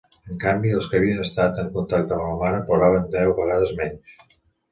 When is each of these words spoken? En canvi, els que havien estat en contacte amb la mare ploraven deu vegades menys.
En 0.33 0.37
canvi, 0.43 0.69
els 0.77 0.85
que 0.93 0.95
havien 0.99 1.19
estat 1.25 1.59
en 1.65 1.67
contacte 1.75 2.17
amb 2.17 2.25
la 2.29 2.33
mare 2.41 2.63
ploraven 2.71 3.05
deu 3.17 3.37
vegades 3.41 3.77
menys. 3.83 4.17